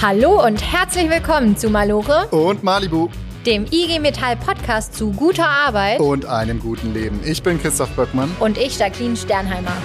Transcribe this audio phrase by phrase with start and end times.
[0.00, 3.08] Hallo und herzlich willkommen zu Malore und Malibu,
[3.44, 7.20] dem IG Metall Podcast zu guter Arbeit und einem guten Leben.
[7.24, 9.76] Ich bin Christoph Böckmann und ich Jacqueline Sternheimer.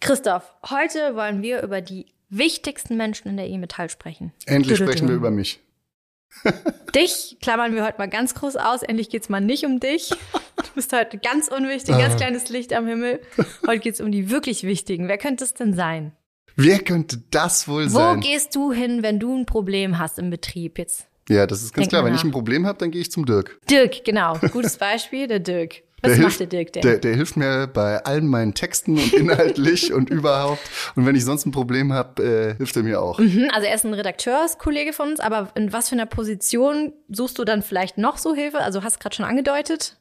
[0.00, 4.32] Christoph, heute wollen wir über die wichtigsten Menschen in der IG Metall sprechen.
[4.46, 5.60] Endlich sprechen wir über mich.
[6.94, 8.82] Dich klammern wir heute mal ganz groß aus.
[8.82, 10.10] Endlich geht's mal nicht um dich.
[10.10, 12.16] Du bist heute ganz unwichtig, ganz ah.
[12.16, 13.20] kleines Licht am Himmel.
[13.66, 15.08] Heute geht's um die wirklich Wichtigen.
[15.08, 16.12] Wer könnte es denn sein?
[16.56, 18.16] Wer könnte das wohl Wo sein?
[18.16, 21.06] Wo gehst du hin, wenn du ein Problem hast im Betrieb jetzt?
[21.28, 22.04] Ja, das ist ganz klar.
[22.04, 23.60] Wenn ich ein Problem habe, dann gehe ich zum Dirk.
[23.70, 24.38] Dirk, genau.
[24.52, 25.82] Gutes Beispiel, der Dirk.
[26.00, 26.82] Was der macht hilft, der Dirk denn?
[26.82, 30.60] Der, der hilft mir bei allen meinen Texten und inhaltlich und überhaupt.
[30.94, 33.18] Und wenn ich sonst ein Problem habe, äh, hilft er mir auch.
[33.18, 37.38] Mhm, also er ist ein Redakteurskollege von uns, aber in was für einer Position suchst
[37.38, 38.58] du dann vielleicht noch so Hilfe?
[38.58, 39.96] Also hast gerade schon angedeutet.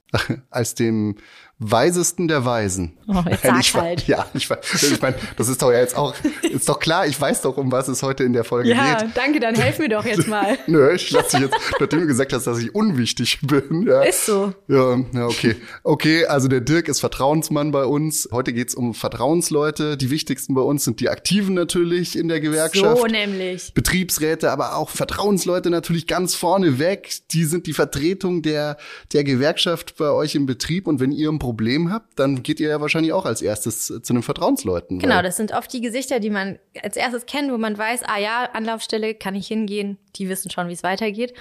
[0.49, 1.17] Als dem
[1.59, 2.97] Weisesten der Weisen.
[3.07, 4.07] Oh, jetzt sag ich, halt.
[4.07, 7.41] Ja, ich, ich meine, das ist doch ja jetzt auch, ist doch klar, ich weiß
[7.41, 9.01] doch, um was es heute in der Folge ja, geht.
[9.01, 10.55] Ja, danke, dann helf mir doch jetzt mal.
[10.67, 13.87] Nö, ich lasse dich jetzt, nachdem du gesagt hast, dass ich unwichtig bin.
[13.87, 14.03] Ja.
[14.03, 14.53] Ist so.
[14.67, 15.55] Ja, ja, okay.
[15.81, 18.29] Okay, also der Dirk ist Vertrauensmann bei uns.
[18.31, 19.97] Heute geht's um Vertrauensleute.
[19.97, 22.99] Die wichtigsten bei uns sind die Aktiven natürlich in der Gewerkschaft.
[22.99, 23.73] So nämlich.
[23.73, 27.09] Betriebsräte, aber auch Vertrauensleute natürlich ganz vorne weg.
[27.31, 28.77] Die sind die Vertretung der,
[29.13, 30.85] der Gewerkschaft bei euch im Betrieb.
[30.85, 34.01] Und wenn ihr ein Problem habt, dann geht ihr ja wahrscheinlich auch als erstes zu
[34.01, 34.99] den Vertrauensleuten.
[34.99, 38.19] Genau, das sind oft die Gesichter, die man als erstes kennt, wo man weiß, ah
[38.19, 41.33] ja, Anlaufstelle kann ich hingehen, die wissen schon, wie es weitergeht.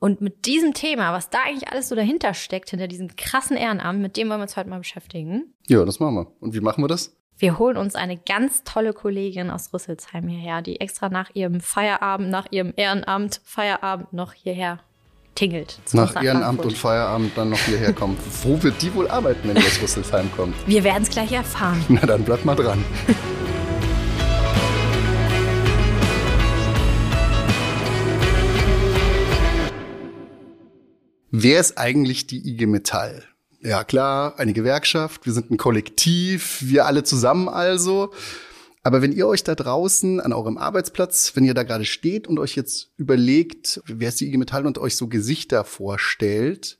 [0.00, 4.00] Und mit diesem Thema, was da eigentlich alles so dahinter steckt, hinter diesem krassen Ehrenamt,
[4.00, 5.54] mit dem wollen wir uns heute mal beschäftigen.
[5.68, 6.32] Ja, das machen wir.
[6.40, 7.16] Und wie machen wir das?
[7.38, 12.30] Wir holen uns eine ganz tolle Kollegin aus Rüsselsheim hierher, die extra nach ihrem Feierabend,
[12.30, 14.80] nach ihrem Ehrenamt, Feierabend noch hierher
[15.34, 15.78] tingelt.
[15.92, 18.18] Nach Ehrenamt und Feierabend dann noch hierher kommt.
[18.42, 20.54] Wo wird die wohl arbeiten, wenn die aus Rüsselsheim kommt?
[20.66, 21.84] Wir werden es gleich erfahren.
[21.88, 22.84] Na dann bleibt mal dran.
[31.30, 33.24] Wer ist eigentlich die IG Metall?
[33.62, 38.12] Ja klar, eine Gewerkschaft, wir sind ein Kollektiv, wir alle zusammen also.
[38.82, 42.38] Aber wenn ihr euch da draußen an eurem Arbeitsplatz, wenn ihr da gerade steht und
[42.38, 46.78] euch jetzt überlegt, wer ist die IG Metall und euch so Gesichter vorstellt,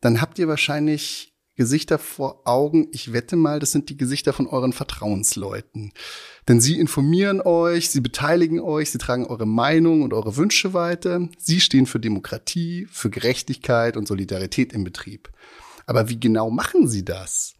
[0.00, 2.88] dann habt ihr wahrscheinlich Gesichter vor Augen.
[2.92, 5.92] Ich wette mal, das sind die Gesichter von euren Vertrauensleuten.
[6.48, 11.28] Denn sie informieren euch, sie beteiligen euch, sie tragen eure Meinung und eure Wünsche weiter.
[11.38, 15.30] Sie stehen für Demokratie, für Gerechtigkeit und Solidarität im Betrieb.
[15.86, 17.54] Aber wie genau machen sie das?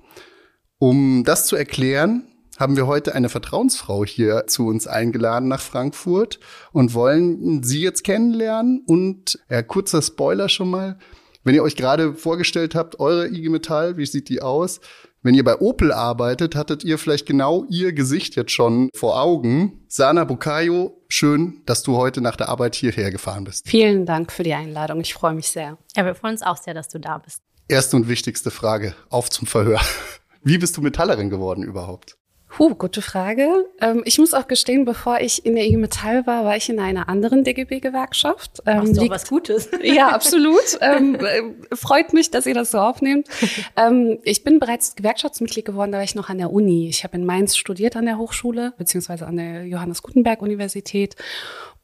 [0.78, 2.26] Um das zu erklären,
[2.58, 6.40] haben wir heute eine Vertrauensfrau hier zu uns eingeladen nach Frankfurt
[6.72, 8.82] und wollen sie jetzt kennenlernen.
[8.86, 10.98] Und ja, kurzer Spoiler schon mal.
[11.44, 14.80] Wenn ihr euch gerade vorgestellt habt, eure IG Metall, wie sieht die aus?
[15.22, 19.84] Wenn ihr bei Opel arbeitet, hattet ihr vielleicht genau ihr Gesicht jetzt schon vor Augen.
[19.88, 23.68] Sana Bukayo, schön, dass du heute nach der Arbeit hierher gefahren bist.
[23.68, 25.00] Vielen Dank für die Einladung.
[25.00, 25.78] Ich freue mich sehr.
[25.96, 27.42] Ja, wir freuen uns auch sehr, dass du da bist.
[27.68, 29.80] Erste und wichtigste Frage, auf zum Verhör.
[30.44, 32.16] Wie bist du Metallerin geworden überhaupt?
[32.56, 33.66] Puh, gute Frage.
[33.82, 36.80] Ähm, ich muss auch gestehen, bevor ich in der IG Metall war, war ich in
[36.80, 38.62] einer anderen DGB-Gewerkschaft.
[38.64, 39.68] Ähm, Machst du liegt, was Gutes.
[39.82, 40.78] Ja, absolut.
[40.80, 43.28] ähm, äh, freut mich, dass ihr das so aufnehmt.
[43.76, 46.88] ähm, ich bin bereits Gewerkschaftsmitglied geworden, da war ich noch an der Uni.
[46.88, 51.14] Ich habe in Mainz studiert an der Hochschule, beziehungsweise an der Johannes Gutenberg Universität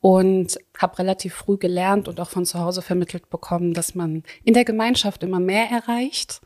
[0.00, 4.55] und habe relativ früh gelernt und auch von zu Hause vermittelt bekommen, dass man in
[4.55, 6.41] der Gemeinschaft immer mehr erreicht.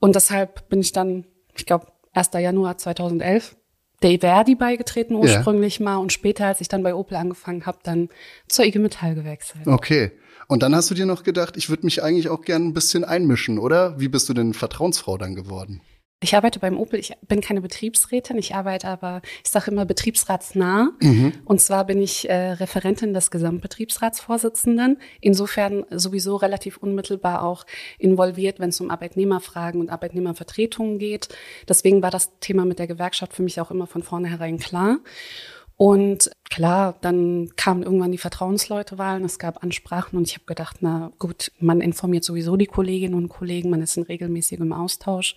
[0.00, 1.24] Und deshalb bin ich dann,
[1.56, 2.30] ich glaube, 1.
[2.34, 3.56] Januar 2011
[4.02, 5.84] der Verdi beigetreten ursprünglich ja.
[5.84, 8.10] mal und später, als ich dann bei Opel angefangen habe, dann
[8.48, 9.66] zur IG Metall gewechselt.
[9.66, 10.12] Okay.
[10.46, 13.04] Und dann hast du dir noch gedacht, ich würde mich eigentlich auch gern ein bisschen
[13.04, 13.98] einmischen, oder?
[13.98, 15.80] Wie bist du denn Vertrauensfrau dann geworden?
[16.24, 20.92] Ich arbeite beim Opel, ich bin keine Betriebsrätin, ich arbeite aber, ich sage immer betriebsratsnah.
[21.02, 21.34] Mhm.
[21.44, 24.96] Und zwar bin ich äh, Referentin des Gesamtbetriebsratsvorsitzenden.
[25.20, 27.66] Insofern sowieso relativ unmittelbar auch
[27.98, 31.28] involviert, wenn es um Arbeitnehmerfragen und Arbeitnehmervertretungen geht.
[31.68, 35.00] Deswegen war das Thema mit der Gewerkschaft für mich auch immer von vornherein klar.
[35.76, 41.12] Und klar, dann kamen irgendwann die Vertrauensleutewahlen, es gab Ansprachen und ich habe gedacht, na
[41.18, 45.34] gut, man informiert sowieso die Kolleginnen und Kollegen, man ist in regelmäßigem Austausch.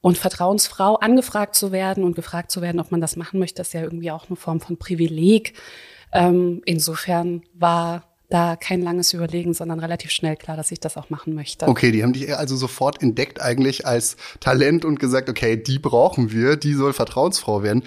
[0.00, 3.74] Und Vertrauensfrau angefragt zu werden und gefragt zu werden, ob man das machen möchte, ist
[3.74, 5.54] ja irgendwie auch eine Form von Privileg.
[6.12, 11.10] Ähm, insofern war da kein langes Überlegen, sondern relativ schnell klar, dass ich das auch
[11.10, 11.68] machen möchte.
[11.68, 16.30] Okay, die haben dich also sofort entdeckt eigentlich als Talent und gesagt, okay, die brauchen
[16.30, 17.82] wir, die soll Vertrauensfrau werden.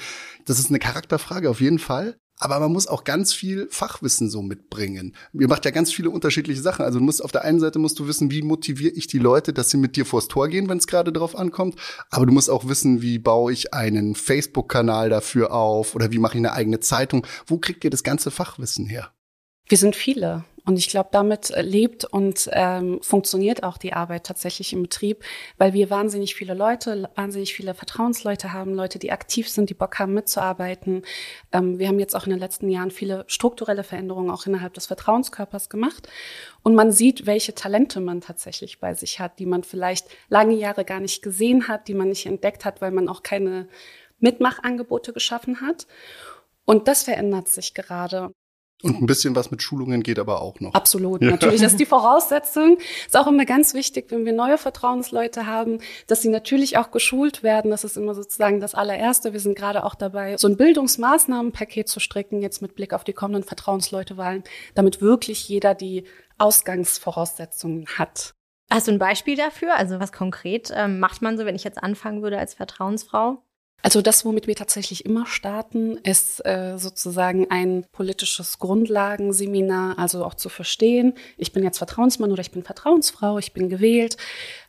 [0.45, 2.17] Das ist eine Charakterfrage auf jeden Fall.
[2.43, 5.15] Aber man muss auch ganz viel Fachwissen so mitbringen.
[5.33, 6.83] Ihr macht ja ganz viele unterschiedliche Sachen.
[6.83, 9.53] Also du musst auf der einen Seite musst du wissen, wie motiviere ich die Leute,
[9.53, 11.75] dass sie mit dir vors Tor gehen, wenn es gerade drauf ankommt.
[12.09, 16.33] Aber du musst auch wissen, wie baue ich einen Facebook-Kanal dafür auf oder wie mache
[16.33, 17.25] ich eine eigene Zeitung.
[17.47, 19.13] Wo kriegt ihr das ganze Fachwissen her?
[19.67, 20.43] Wir sind viele.
[20.65, 25.23] Und ich glaube, damit äh, lebt und ähm, funktioniert auch die Arbeit tatsächlich im Betrieb,
[25.57, 29.99] weil wir wahnsinnig viele Leute, wahnsinnig viele Vertrauensleute haben, Leute, die aktiv sind, die Bock
[29.99, 31.03] haben mitzuarbeiten.
[31.51, 34.85] Ähm, wir haben jetzt auch in den letzten Jahren viele strukturelle Veränderungen auch innerhalb des
[34.85, 36.07] Vertrauenskörpers gemacht.
[36.61, 40.85] Und man sieht, welche Talente man tatsächlich bei sich hat, die man vielleicht lange Jahre
[40.85, 43.67] gar nicht gesehen hat, die man nicht entdeckt hat, weil man auch keine
[44.19, 45.87] Mitmachangebote geschaffen hat.
[46.63, 48.31] Und das verändert sich gerade.
[48.83, 50.73] Und ein bisschen was mit Schulungen geht aber auch noch.
[50.73, 51.31] Absolut, ja.
[51.31, 51.61] natürlich.
[51.61, 52.77] Das ist die Voraussetzung.
[53.05, 57.43] Ist auch immer ganz wichtig, wenn wir neue Vertrauensleute haben, dass sie natürlich auch geschult
[57.43, 57.71] werden.
[57.71, 59.31] Das ist immer sozusagen das allererste.
[59.31, 63.13] Wir sind gerade auch dabei, so ein Bildungsmaßnahmenpaket zu stricken, jetzt mit Blick auf die
[63.13, 64.43] kommenden Vertrauensleutewahlen,
[64.75, 66.03] damit wirklich jeder die
[66.37, 68.33] Ausgangsvoraussetzungen hat.
[68.69, 69.75] Hast du ein Beispiel dafür?
[69.77, 73.41] Also was konkret ähm, macht man so, wenn ich jetzt anfangen würde als Vertrauensfrau?
[73.85, 80.35] Also das, womit wir tatsächlich immer starten, ist äh, sozusagen ein politisches Grundlagenseminar, also auch
[80.35, 84.15] zu verstehen, ich bin jetzt Vertrauensmann oder ich bin Vertrauensfrau, ich bin gewählt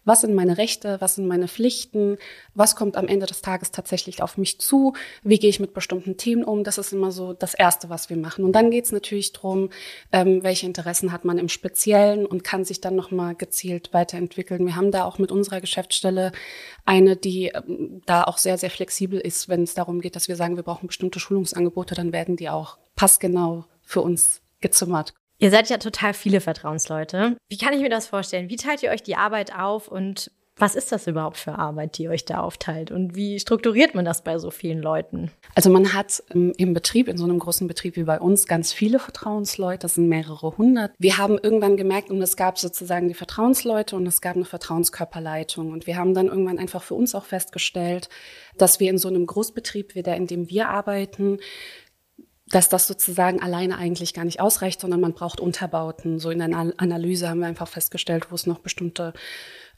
[0.05, 2.19] was sind meine Rechte, was sind meine Pflichten,
[2.55, 6.17] was kommt am Ende des Tages tatsächlich auf mich zu, wie gehe ich mit bestimmten
[6.17, 6.65] Themen um.
[6.65, 8.45] Das ist immer so das Erste, was wir machen.
[8.45, 9.71] Und dann geht es natürlich darum,
[10.13, 14.67] ähm, welche Interessen hat man im Speziellen und kann sich dann nochmal gezielt weiterentwickeln.
[14.67, 16.33] Wir haben da auch mit unserer Geschäftsstelle
[16.85, 20.37] eine, die ähm, da auch sehr, sehr flexibel ist, wenn es darum geht, dass wir
[20.37, 25.15] sagen, wir brauchen bestimmte Schulungsangebote, dann werden die auch passgenau für uns gezimmert.
[25.39, 27.37] Ihr seid ja total viele Vertrauensleute.
[27.49, 28.49] Wie kann ich mir das vorstellen?
[28.49, 32.09] Wie teilt ihr euch die Arbeit auf und was ist das überhaupt für Arbeit, die
[32.09, 32.93] euch da aufteilt?
[32.93, 35.33] Und wie strukturiert man das bei so vielen Leuten?
[35.57, 39.01] Also man hat im Betrieb, in so einem großen Betrieb wie bei uns, ganz viele
[39.01, 39.81] Vertrauensleute.
[39.81, 40.93] Das sind mehrere hundert.
[40.97, 45.73] Wir haben irgendwann gemerkt, und es gab sozusagen die Vertrauensleute und es gab eine Vertrauenskörperleitung.
[45.73, 48.09] Und wir haben dann irgendwann einfach für uns auch festgestellt,
[48.57, 51.39] dass wir in so einem Großbetrieb wie der, in dem wir arbeiten,
[52.47, 56.19] dass das sozusagen alleine eigentlich gar nicht ausreicht, sondern man braucht Unterbauten.
[56.19, 59.15] So in der Analyse haben wir einfach festgestellt, wo es noch bestimmte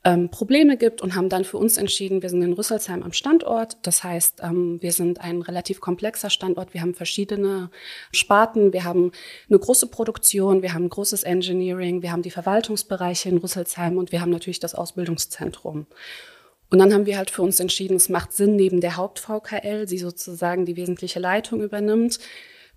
[0.05, 3.77] ähm, Probleme gibt und haben dann für uns entschieden, wir sind in Rüsselsheim am Standort.
[3.83, 6.75] Das heißt, ähm, wir sind ein relativ komplexer Standort.
[6.75, 7.71] Wir haben verschiedene
[8.13, 8.73] Sparten.
[8.73, 9.13] Wir haben
[9.49, 14.21] eine große Produktion, wir haben großes Engineering, wir haben die Verwaltungsbereiche in Rüsselsheim und wir
[14.21, 15.87] haben natürlich das Ausbildungszentrum.
[16.71, 19.99] Und dann haben wir halt für uns entschieden, es macht Sinn, neben der Haupt-VKL, die
[19.99, 22.19] sozusagen die wesentliche Leitung übernimmt,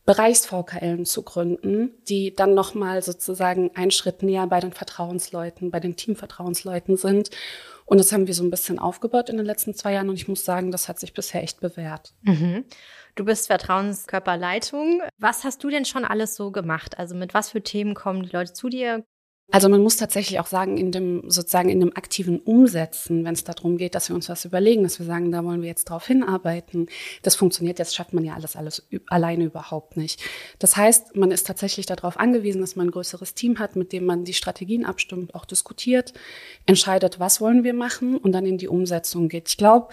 [0.10, 5.98] Bereichs-VKLen zu gründen, die dann nochmal sozusagen einen Schritt näher bei den Vertrauensleuten, bei den
[5.98, 7.30] Teamvertrauensleuten sind.
[7.86, 10.28] Und das haben wir so ein bisschen aufgebaut in den letzten zwei Jahren und ich
[10.28, 12.16] muss sagen, das hat sich bisher echt bewährt.
[12.24, 12.66] Mhm.
[13.14, 15.04] Du bist Vertrauenskörperleitung.
[15.20, 16.98] Was hast du denn schon alles so gemacht?
[16.98, 19.04] Also mit was für Themen kommen die Leute zu dir?
[19.52, 23.44] Also man muss tatsächlich auch sagen, in dem sozusagen in dem aktiven Umsetzen, wenn es
[23.44, 26.06] darum geht, dass wir uns was überlegen, dass wir sagen, da wollen wir jetzt drauf
[26.06, 26.88] hinarbeiten,
[27.24, 30.22] das funktioniert, das schafft man ja alles alles alleine überhaupt nicht.
[30.60, 34.06] Das heißt, man ist tatsächlich darauf angewiesen, dass man ein größeres Team hat, mit dem
[34.06, 36.14] man die Strategien abstimmt, auch diskutiert,
[36.68, 39.50] entscheidet, was wollen wir machen und dann in die Umsetzung geht.
[39.50, 39.90] Ich glaube,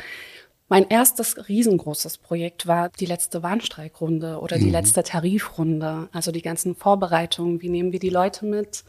[0.69, 4.73] mein erstes riesengroßes Projekt war die letzte Warnstreikrunde oder die mhm.
[4.73, 6.09] letzte Tarifrunde.
[6.11, 7.63] Also die ganzen Vorbereitungen.
[7.63, 8.83] Wie nehmen wir die Leute mit,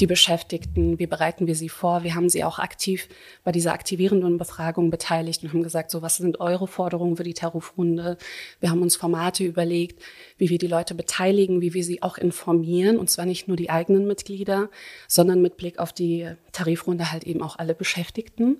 [0.00, 0.98] die Beschäftigten?
[0.98, 2.02] Wie bereiten wir sie vor?
[2.02, 3.08] Wir haben sie auch aktiv
[3.42, 7.32] bei dieser aktivierenden Befragung beteiligt und haben gesagt, so was sind eure Forderungen für die
[7.32, 8.18] Tarifrunde?
[8.60, 10.02] Wir haben uns Formate überlegt,
[10.36, 12.98] wie wir die Leute beteiligen, wie wir sie auch informieren.
[12.98, 14.68] Und zwar nicht nur die eigenen Mitglieder,
[15.08, 18.58] sondern mit Blick auf die Tarifrunde halt eben auch alle Beschäftigten.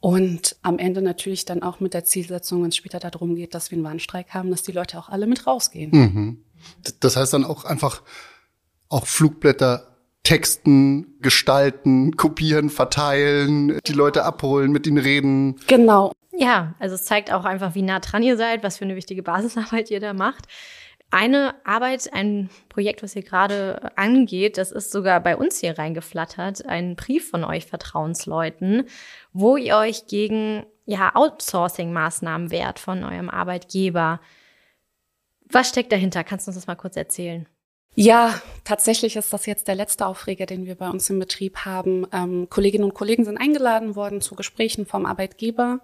[0.00, 3.70] Und am Ende natürlich dann auch mit der Zielsetzung, wenn es später darum geht, dass
[3.70, 5.90] wir einen Warnstreik haben, dass die Leute auch alle mit rausgehen.
[5.90, 6.44] Mhm.
[7.00, 8.02] Das heißt dann auch einfach
[8.88, 15.56] auch Flugblätter texten, gestalten, kopieren, verteilen, die Leute abholen, mit ihnen reden.
[15.66, 16.12] Genau.
[16.32, 19.22] Ja, also es zeigt auch einfach, wie nah dran ihr seid, was für eine wichtige
[19.22, 20.46] Basisarbeit ihr da macht.
[21.10, 26.66] Eine Arbeit, ein Projekt, was ihr gerade angeht, das ist sogar bei uns hier reingeflattert,
[26.66, 28.84] ein Brief von euch Vertrauensleuten,
[29.32, 34.20] wo ihr euch gegen ja, Outsourcing-Maßnahmen wehrt von eurem Arbeitgeber.
[35.50, 36.24] Was steckt dahinter?
[36.24, 37.48] Kannst du uns das mal kurz erzählen?
[37.94, 42.06] Ja, tatsächlich ist das jetzt der letzte Aufreger, den wir bei uns im Betrieb haben.
[42.12, 45.80] Ähm, Kolleginnen und Kollegen sind eingeladen worden zu Gesprächen vom Arbeitgeber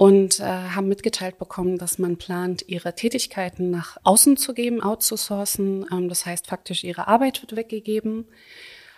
[0.00, 5.84] und äh, haben mitgeteilt bekommen, dass man plant, ihre Tätigkeiten nach außen zu geben, outzusourcen.
[5.92, 8.24] Ähm, das heißt, faktisch ihre Arbeit wird weggegeben.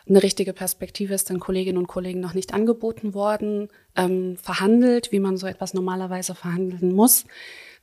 [0.08, 5.18] Eine richtige Perspektive ist den Kolleginnen und Kollegen noch nicht angeboten worden, ähm, verhandelt, wie
[5.18, 7.24] man so etwas normalerweise verhandeln muss.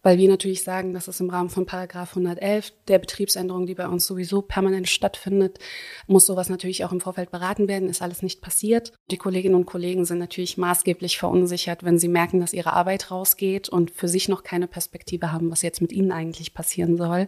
[0.02, 3.88] Weil wir natürlich sagen, dass es im Rahmen von Paragraph 111 der Betriebsänderung, die bei
[3.88, 5.60] uns sowieso permanent stattfindet,
[6.08, 8.94] muss sowas natürlich auch im Vorfeld beraten werden, ist alles nicht passiert.
[9.12, 13.70] Die Kolleginnen und Kollegen sind natürlich maßgeblich verunsichert, wenn sie merken, dass ihre Arbeit rausgeht
[13.70, 17.28] und für sich noch keine Perspektive haben, was jetzt mit ihnen eigentlich passieren soll.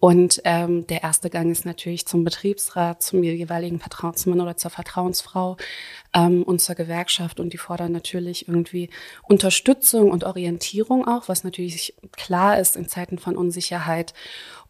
[0.00, 5.56] Und ähm, der erste Gang ist natürlich zum Betriebsrat, zum jeweiligen Vertrauensmann oder zur Vertrauensfrau
[6.14, 7.40] ähm, und zur Gewerkschaft.
[7.40, 8.90] Und die fordern natürlich irgendwie
[9.24, 14.14] Unterstützung und Orientierung auch, was natürlich klar ist in Zeiten von Unsicherheit.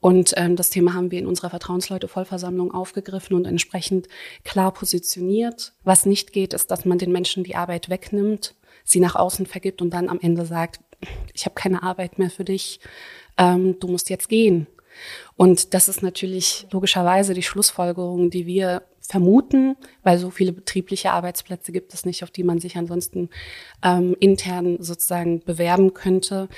[0.00, 4.08] Und ähm, das Thema haben wir in unserer Vertrauensleute-Vollversammlung aufgegriffen und entsprechend
[4.44, 5.74] klar positioniert.
[5.84, 9.82] Was nicht geht, ist, dass man den Menschen die Arbeit wegnimmt, sie nach außen vergibt
[9.82, 10.80] und dann am Ende sagt,
[11.34, 12.80] ich habe keine Arbeit mehr für dich,
[13.36, 14.66] ähm, du musst jetzt gehen.
[15.36, 21.72] Und das ist natürlich logischerweise die Schlussfolgerung, die wir vermuten, weil so viele betriebliche Arbeitsplätze
[21.72, 23.30] gibt es nicht, auf die man sich ansonsten
[23.82, 26.48] ähm, intern sozusagen bewerben könnte.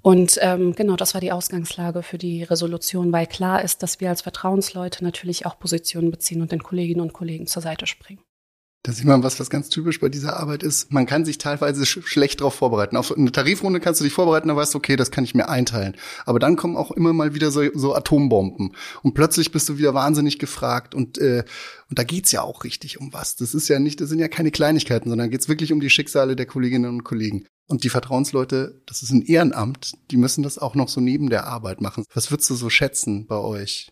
[0.00, 4.10] Und ähm, genau, das war die Ausgangslage für die Resolution, weil klar ist, dass wir
[4.10, 8.20] als Vertrauensleute natürlich auch Positionen beziehen und den Kolleginnen und Kollegen zur Seite springen.
[8.84, 10.92] Da sieht man, was, was ganz typisch bei dieser Arbeit ist.
[10.92, 12.98] Man kann sich teilweise sch schlecht darauf vorbereiten.
[12.98, 15.48] Auf eine Tarifrunde kannst du dich vorbereiten, da weißt du, okay, das kann ich mir
[15.48, 15.96] einteilen.
[16.26, 18.76] Aber dann kommen auch immer mal wieder so, so Atombomben.
[19.02, 20.94] Und plötzlich bist du wieder wahnsinnig gefragt.
[20.94, 21.44] Und, äh,
[21.88, 23.36] und da geht's ja auch richtig um was.
[23.36, 26.36] Das ist ja nicht, das sind ja keine Kleinigkeiten, sondern geht's wirklich um die Schicksale
[26.36, 27.46] der Kolleginnen und Kollegen.
[27.66, 31.46] Und die Vertrauensleute, das ist ein Ehrenamt, die müssen das auch noch so neben der
[31.46, 32.04] Arbeit machen.
[32.12, 33.90] Was würdest du so schätzen bei euch?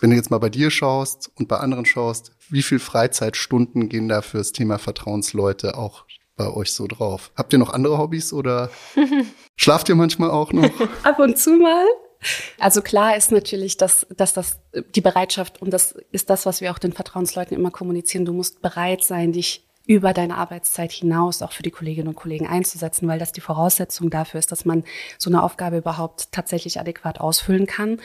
[0.00, 4.08] Wenn du jetzt mal bei dir schaust und bei anderen schaust, wie viel Freizeitstunden gehen
[4.08, 7.30] da fürs Thema Vertrauensleute auch bei euch so drauf?
[7.36, 8.70] Habt ihr noch andere Hobbys oder
[9.56, 10.70] schlaft ihr manchmal auch noch?
[11.02, 11.84] Ab und zu mal.
[12.58, 14.60] Also klar ist natürlich, dass, dass das
[14.94, 18.24] die Bereitschaft und das ist das, was wir auch den Vertrauensleuten immer kommunizieren.
[18.24, 22.46] Du musst bereit sein, dich über deine Arbeitszeit hinaus auch für die Kolleginnen und Kollegen
[22.46, 24.84] einzusetzen, weil das die Voraussetzung dafür ist, dass man
[25.18, 28.00] so eine Aufgabe überhaupt tatsächlich adäquat ausfüllen kann.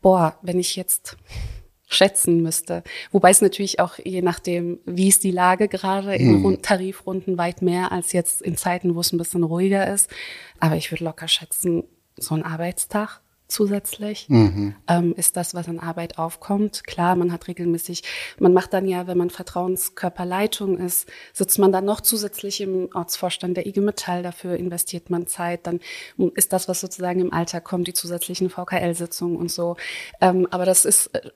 [0.00, 1.18] Boah, wenn ich jetzt
[1.88, 2.82] schätzen müsste.
[3.12, 6.62] Wobei es natürlich auch je nachdem, wie ist die Lage gerade in hm.
[6.62, 10.10] Tarifrunden weit mehr als jetzt in Zeiten, wo es ein bisschen ruhiger ist.
[10.58, 11.84] Aber ich würde locker schätzen,
[12.16, 14.74] so ein Arbeitstag zusätzlich mhm.
[14.88, 16.84] ähm, ist das, was an Arbeit aufkommt.
[16.84, 18.02] Klar, man hat regelmäßig,
[18.38, 23.56] man macht dann ja, wenn man Vertrauenskörperleitung ist, sitzt man dann noch zusätzlich im Ortsvorstand
[23.56, 25.80] der IG Metall, dafür investiert man Zeit, dann
[26.34, 29.76] ist das, was sozusagen im Alltag kommt, die zusätzlichen VKL-Sitzungen und so.
[30.20, 31.30] Ähm, aber das ist äh,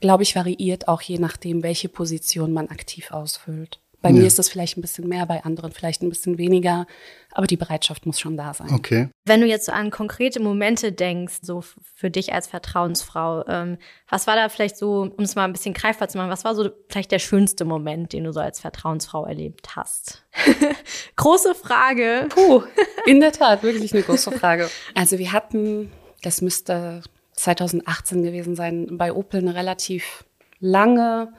[0.00, 3.80] glaube ich, variiert auch je nachdem, welche Position man aktiv ausfüllt.
[4.00, 4.16] Bei ja.
[4.16, 6.86] mir ist das vielleicht ein bisschen mehr, bei anderen vielleicht ein bisschen weniger,
[7.32, 8.70] aber die Bereitschaft muss schon da sein.
[8.72, 9.08] Okay.
[9.24, 11.62] Wenn du jetzt so an konkrete Momente denkst, so
[11.94, 13.78] für dich als Vertrauensfrau, ähm,
[14.08, 16.54] was war da vielleicht so, um es mal ein bisschen greifbar zu machen, was war
[16.54, 20.24] so vielleicht der schönste Moment, den du so als Vertrauensfrau erlebt hast?
[21.16, 22.28] große Frage.
[22.28, 22.62] Puh,
[23.06, 24.70] in der Tat, wirklich eine große Frage.
[24.94, 25.90] Also wir hatten,
[26.22, 27.02] das müsste
[27.32, 30.24] 2018 gewesen sein, bei Opel eine relativ
[30.60, 31.32] lange,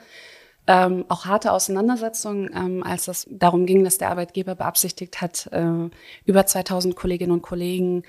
[0.70, 5.90] ähm, auch harte Auseinandersetzung, ähm, als es darum ging, dass der Arbeitgeber beabsichtigt hat, äh,
[6.26, 8.04] über 2000 Kolleginnen und Kollegen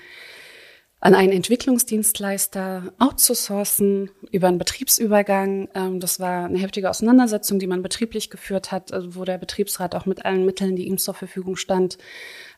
[0.99, 5.69] an einen Entwicklungsdienstleister outzusourcen über einen Betriebsübergang.
[5.73, 9.95] Ähm, das war eine heftige Auseinandersetzung, die man betrieblich geführt hat, also wo der Betriebsrat
[9.95, 11.97] auch mit allen Mitteln, die ihm zur Verfügung stand,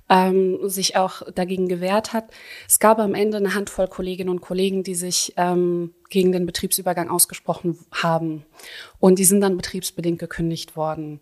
[0.09, 2.25] ähm, sich auch dagegen gewehrt hat.
[2.67, 7.09] Es gab am Ende eine Handvoll Kolleginnen und Kollegen, die sich ähm, gegen den Betriebsübergang
[7.09, 8.45] ausgesprochen haben.
[8.99, 11.19] Und die sind dann betriebsbedingt gekündigt worden.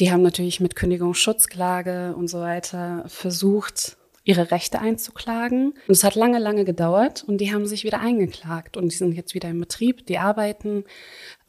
[0.00, 5.74] Die haben natürlich mit Kündigungsschutzklage und so weiter versucht, ihre Rechte einzuklagen.
[5.86, 9.12] Und es hat lange, lange gedauert und die haben sich wieder eingeklagt und die sind
[9.14, 10.84] jetzt wieder im Betrieb, die arbeiten.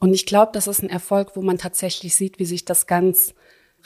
[0.00, 3.34] Und ich glaube, das ist ein Erfolg, wo man tatsächlich sieht, wie sich das ganz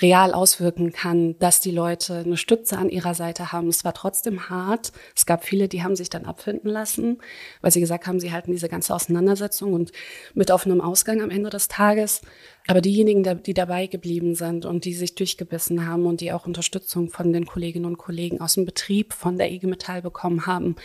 [0.00, 3.68] real auswirken kann, dass die Leute eine Stütze an ihrer Seite haben.
[3.68, 4.92] Es war trotzdem hart.
[5.16, 7.18] Es gab viele, die haben sich dann abfinden lassen,
[7.60, 9.92] weil sie gesagt haben, sie halten diese ganze Auseinandersetzung und
[10.34, 12.22] mit offenem Ausgang am Ende des Tages.
[12.66, 17.08] Aber diejenigen, die dabei geblieben sind und die sich durchgebissen haben und die auch Unterstützung
[17.08, 20.76] von den Kolleginnen und Kollegen aus dem Betrieb von der IG Metall bekommen haben,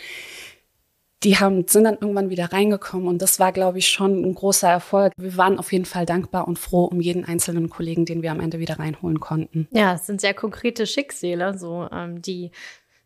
[1.24, 4.68] die haben, sind dann irgendwann wieder reingekommen und das war, glaube ich, schon ein großer
[4.68, 5.12] Erfolg.
[5.16, 8.40] Wir waren auf jeden Fall dankbar und froh um jeden einzelnen Kollegen, den wir am
[8.40, 9.68] Ende wieder reinholen konnten.
[9.70, 12.50] Ja, es sind sehr konkrete Schicksale, so ähm, die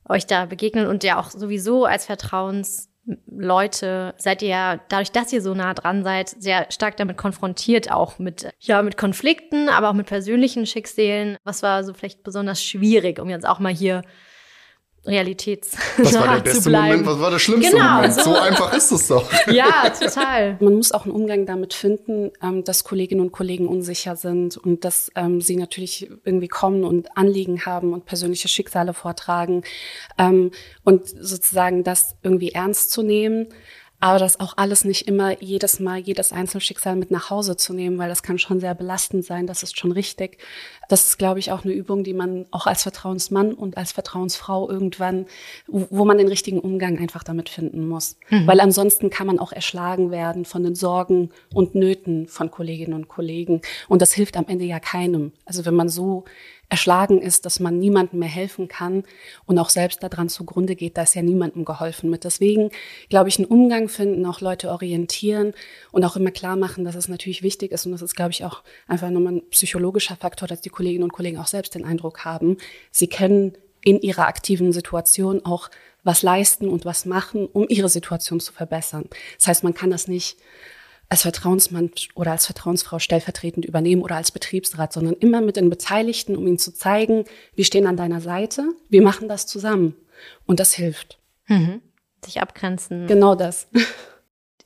[0.08, 5.42] euch da begegnen und ja auch sowieso als Vertrauensleute seid ihr ja dadurch, dass ihr
[5.42, 9.94] so nah dran seid, sehr stark damit konfrontiert, auch mit, ja, mit Konflikten, aber auch
[9.94, 11.36] mit persönlichen Schicksalen.
[11.44, 14.02] Was war so vielleicht besonders schwierig, um jetzt auch mal hier
[15.08, 18.14] Realitäts was war der beste Moment, was war der schlimmste genau, Moment?
[18.14, 18.22] So.
[18.22, 19.28] so einfach ist es doch.
[19.48, 20.56] Ja, total.
[20.60, 24.84] Man muss auch einen Umgang damit finden, ähm, dass Kolleginnen und Kollegen unsicher sind und
[24.84, 29.62] dass ähm, sie natürlich irgendwie kommen und Anliegen haben und persönliche Schicksale vortragen
[30.18, 30.50] ähm,
[30.84, 33.48] und sozusagen das irgendwie ernst zu nehmen
[34.00, 37.98] aber das auch alles nicht immer jedes Mal, jedes Einzelschicksal mit nach Hause zu nehmen,
[37.98, 40.38] weil das kann schon sehr belastend sein, das ist schon richtig.
[40.88, 44.70] Das ist, glaube ich, auch eine Übung, die man auch als Vertrauensmann und als Vertrauensfrau
[44.70, 45.26] irgendwann,
[45.66, 48.16] wo man den richtigen Umgang einfach damit finden muss.
[48.30, 48.46] Mhm.
[48.46, 53.08] Weil ansonsten kann man auch erschlagen werden von den Sorgen und Nöten von Kolleginnen und
[53.08, 53.60] Kollegen.
[53.88, 55.32] Und das hilft am Ende ja keinem.
[55.44, 56.24] Also wenn man so
[56.68, 59.04] erschlagen ist, dass man niemandem mehr helfen kann
[59.46, 62.24] und auch selbst daran zugrunde geht, da ist ja niemandem geholfen mit.
[62.24, 62.70] Deswegen
[63.08, 65.52] glaube ich, einen Umgang finden, auch Leute orientieren
[65.92, 68.44] und auch immer klar machen, dass es natürlich wichtig ist und das ist, glaube ich,
[68.44, 72.24] auch einfach nochmal ein psychologischer Faktor, dass die Kolleginnen und Kollegen auch selbst den Eindruck
[72.24, 72.58] haben,
[72.90, 75.70] sie können in ihrer aktiven Situation auch
[76.04, 79.04] was leisten und was machen, um ihre Situation zu verbessern.
[79.38, 80.38] Das heißt, man kann das nicht
[81.08, 86.36] als Vertrauensmann oder als Vertrauensfrau stellvertretend übernehmen oder als Betriebsrat, sondern immer mit den Beteiligten,
[86.36, 87.24] um ihnen zu zeigen,
[87.54, 89.96] wir stehen an deiner Seite, wir machen das zusammen.
[90.46, 91.18] Und das hilft.
[91.46, 91.80] Mhm.
[92.24, 93.06] Sich abgrenzen.
[93.06, 93.68] Genau das.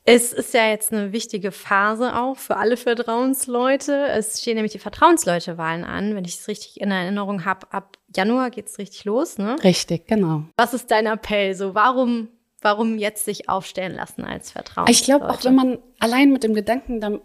[0.05, 4.07] Es ist ja jetzt eine wichtige Phase auch für alle Vertrauensleute.
[4.07, 6.13] Es stehen nämlich die Vertrauensleute-Wahlen an.
[6.13, 9.55] Wenn ich es richtig in Erinnerung habe, ab Januar geht's richtig los, ne?
[9.63, 10.43] Richtig, genau.
[10.57, 11.55] Was ist dein Appell?
[11.55, 12.27] So, warum
[12.63, 14.87] warum jetzt sich aufstellen lassen als Vertrauen?
[14.89, 17.19] Ich glaube, auch wenn man allein mit dem Gedanken dann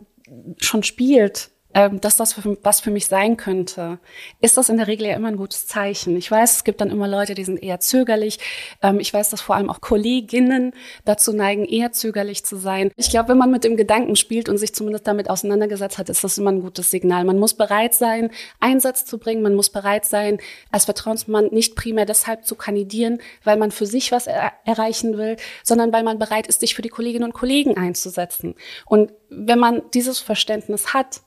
[0.58, 3.98] schon spielt, dass das für, was für mich sein könnte,
[4.40, 6.16] ist das in der Regel ja immer ein gutes Zeichen.
[6.16, 8.38] Ich weiß, es gibt dann immer Leute, die sind eher zögerlich.
[8.82, 10.72] Ähm, ich weiß, dass vor allem auch Kolleginnen
[11.04, 12.90] dazu neigen, eher zögerlich zu sein.
[12.96, 16.24] Ich glaube, wenn man mit dem Gedanken spielt und sich zumindest damit auseinandergesetzt hat, ist
[16.24, 17.24] das immer ein gutes Signal.
[17.24, 19.42] Man muss bereit sein, Einsatz zu bringen.
[19.42, 20.38] Man muss bereit sein,
[20.70, 25.36] als Vertrauensmann nicht primär deshalb zu kandidieren, weil man für sich was er erreichen will,
[25.62, 28.54] sondern weil man bereit ist, sich für die Kolleginnen und Kollegen einzusetzen.
[28.86, 31.20] Und wenn man dieses Verständnis hat,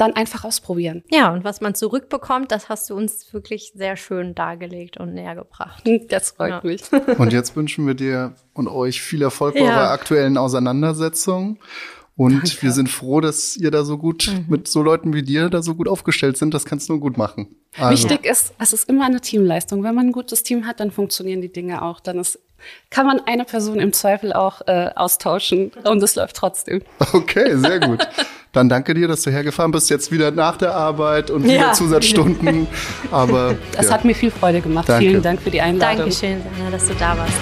[0.00, 1.04] dann einfach ausprobieren.
[1.10, 5.34] Ja, und was man zurückbekommt, das hast du uns wirklich sehr schön dargelegt und näher
[5.34, 5.84] gebracht.
[6.08, 6.60] Das freut ja.
[6.62, 6.82] mich.
[7.18, 9.70] Und jetzt wünschen wir dir und euch viel Erfolg bei ja.
[9.70, 11.58] eurer aktuellen Auseinandersetzung.
[12.16, 12.62] Und Danke.
[12.62, 14.44] wir sind froh, dass ihr da so gut mhm.
[14.48, 16.52] mit so Leuten wie dir da so gut aufgestellt sind.
[16.52, 17.56] Das kannst du nur gut machen.
[17.78, 18.08] Also.
[18.08, 19.82] Wichtig ist, es ist immer eine Teamleistung.
[19.82, 22.00] Wenn man ein gutes Team hat, dann funktionieren die Dinge auch.
[22.00, 22.38] Dann ist,
[22.90, 26.82] kann man eine Person im Zweifel auch äh, austauschen und es läuft trotzdem.
[27.12, 28.06] Okay, sehr gut.
[28.52, 31.72] Dann danke dir, dass du hergefahren bist, jetzt wieder nach der Arbeit und wieder ja.
[31.72, 32.66] Zusatzstunden.
[33.12, 33.92] Aber das ja.
[33.92, 34.88] hat mir viel Freude gemacht.
[34.88, 35.06] Danke.
[35.06, 35.98] Vielen Dank für die Einladung.
[35.98, 37.32] Dankeschön, dass du da warst.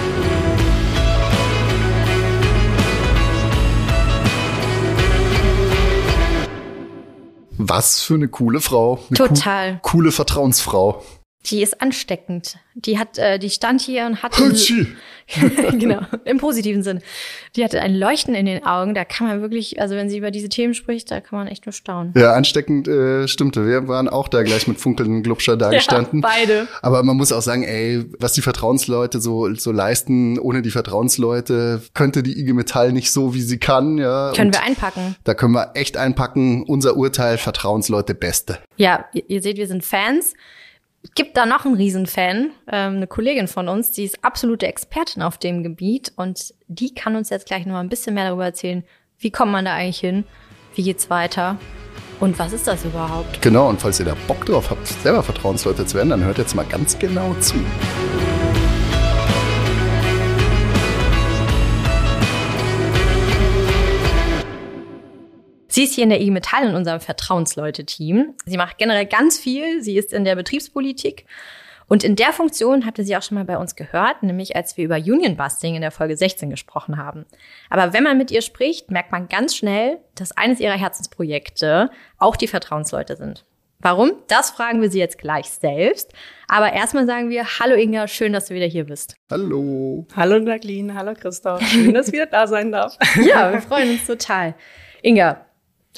[7.56, 9.00] Was für eine coole Frau.
[9.08, 9.78] Eine Total.
[9.82, 11.02] Co coole Vertrauensfrau.
[11.50, 12.58] Die ist ansteckend.
[12.74, 14.37] Die hat, äh, die stand hier und hat
[15.78, 17.00] genau im positiven Sinn.
[17.56, 18.94] Die hatte ein Leuchten in den Augen.
[18.94, 21.66] Da kann man wirklich, also wenn sie über diese Themen spricht, da kann man echt
[21.66, 22.12] nur staunen.
[22.16, 23.66] Ja, ansteckend äh, stimmte.
[23.66, 26.22] Wir waren auch da gleich mit funkelnden Glubscher da gestanden.
[26.22, 26.68] Ja, beide.
[26.82, 31.82] Aber man muss auch sagen, ey, was die Vertrauensleute so so leisten, ohne die Vertrauensleute
[31.94, 33.98] könnte die IG Metall nicht so, wie sie kann.
[33.98, 35.16] Ja, können und wir einpacken.
[35.24, 36.62] Da können wir echt einpacken.
[36.62, 38.58] Unser Urteil: Vertrauensleute Beste.
[38.76, 40.34] Ja, ihr seht, wir sind Fans
[41.14, 45.38] gibt da noch einen Riesenfan, ähm, eine Kollegin von uns, die ist absolute Expertin auf
[45.38, 48.84] dem Gebiet und die kann uns jetzt gleich noch mal ein bisschen mehr darüber erzählen,
[49.18, 50.24] wie kommt man da eigentlich hin,
[50.74, 51.58] wie geht's weiter
[52.20, 53.40] und was ist das überhaupt?
[53.42, 56.54] Genau, und falls ihr da Bock drauf habt, selber Vertrauensleute zu werden, dann hört jetzt
[56.54, 57.54] mal ganz genau zu.
[65.78, 68.34] Sie ist hier in der IG Metall in unserem Vertrauensleute-Team.
[68.44, 69.80] Sie macht generell ganz viel.
[69.80, 71.24] Sie ist in der Betriebspolitik.
[71.86, 74.76] Und in der Funktion habt ihr sie auch schon mal bei uns gehört, nämlich als
[74.76, 77.26] wir über Union Busting in der Folge 16 gesprochen haben.
[77.70, 82.34] Aber wenn man mit ihr spricht, merkt man ganz schnell, dass eines ihrer Herzensprojekte auch
[82.34, 83.44] die Vertrauensleute sind.
[83.78, 84.14] Warum?
[84.26, 86.12] Das fragen wir sie jetzt gleich selbst.
[86.48, 89.14] Aber erstmal sagen wir, hallo Inga, schön, dass du wieder hier bist.
[89.30, 90.08] Hallo.
[90.16, 91.62] Hallo Jacqueline, hallo Christoph.
[91.62, 92.98] Schön, dass ich wieder da sein darf.
[93.24, 94.56] ja, wir freuen uns total.
[95.02, 95.47] Inga,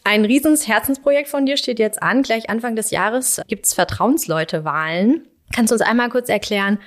[0.05, 2.23] ein riesens Herzensprojekt von dir steht jetzt an.
[2.23, 5.27] Gleich Anfang des Jahres gibt's Vertrauensleute-Wahlen.
[5.55, 6.79] Kannst du uns einmal kurz erklären,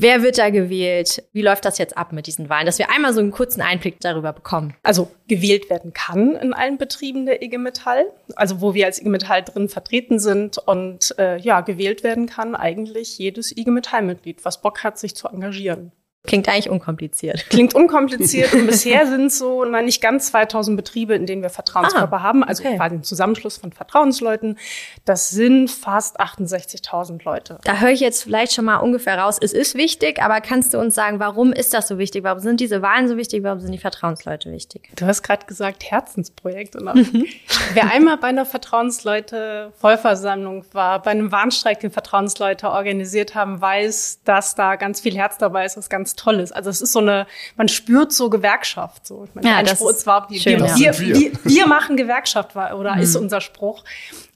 [0.00, 1.24] Wer wird da gewählt?
[1.32, 2.66] Wie läuft das jetzt ab mit diesen Wahlen?
[2.66, 4.76] Dass wir einmal so einen kurzen Einblick darüber bekommen.
[4.84, 8.04] Also gewählt werden kann in allen Betrieben der IG Metall,
[8.36, 12.54] also wo wir als IG Metall drin vertreten sind und äh, ja gewählt werden kann
[12.54, 15.90] eigentlich jedes IG Metall Mitglied, was Bock hat, sich zu engagieren.
[16.26, 17.46] Klingt eigentlich unkompliziert.
[17.48, 22.16] Klingt unkompliziert und bisher sind so na, nicht ganz 2000 Betriebe, in denen wir Vertrauenskörper
[22.16, 22.76] Ah, haben, also okay.
[22.76, 24.58] quasi ein Zusammenschluss von Vertrauensleuten.
[25.04, 27.58] Das sind fast 68.000 Leute.
[27.64, 29.38] Da höre ich jetzt vielleicht schon mal ungefähr raus.
[29.40, 32.24] Es ist wichtig, aber kannst du uns sagen, warum ist das so wichtig?
[32.24, 33.42] Warum sind diese Wahlen so wichtig?
[33.44, 34.90] Warum sind die Vertrauensleute wichtig?
[34.96, 36.74] Du hast gerade gesagt Herzensprojekt.
[36.76, 36.94] Oder?
[36.96, 37.26] Mhm.
[37.74, 44.54] Wer einmal bei einer Vertrauensleute-Vollversammlung war, bei einem Warnstreik, den Vertrauensleute organisiert haben, weiß, dass
[44.54, 46.52] da ganz viel Herz dabei ist, was ganz toll ist.
[46.52, 49.06] Also es ist so eine, man spürt so Gewerkschaft.
[49.06, 49.24] So.
[49.24, 50.98] Ich meine, Ja, das Spruch ist ist zwar, wir, schön, wir, ja.
[50.98, 51.32] wir, wir.
[51.44, 51.66] wir.
[51.66, 53.22] machen Gewerkschaft, oder ist Mhm.
[53.22, 53.84] unser Spruch.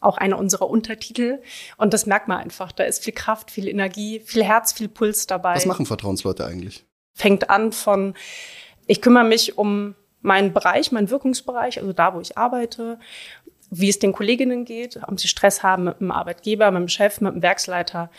[0.01, 1.41] Auch einer unserer Untertitel.
[1.77, 2.73] Und das merkt man einfach.
[2.73, 6.85] Da ist viel Kraft, viel Energie, viel Herz, viel Puls dabei Was machen Vertrauensleute eigentlich?
[7.15, 8.15] fängt an von,
[8.87, 12.99] ich kümmere mich um meinen Bereich, meinen Wirkungsbereich, also da, wo ich arbeite,
[13.71, 17.21] wie es den Kolleginnen geht, ob sie Stress haben mit dem Arbeitgeber, mit dem Chef,
[17.21, 18.11] mit dem Werksleiter,